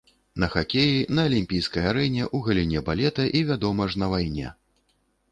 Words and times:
На 0.41 0.47
хакеі, 0.53 0.93
на 1.17 1.25
алімпійскай 1.29 1.83
арэне, 1.91 2.23
у 2.37 2.41
галіне 2.47 2.81
балета 2.87 3.27
і, 3.41 3.43
вядома 3.51 3.87
ж, 3.93 4.01
на 4.05 4.09
вайне. 4.15 4.47